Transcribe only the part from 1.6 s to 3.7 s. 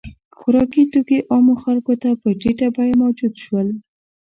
خلکو ته په ټیټه بیه موجود شول.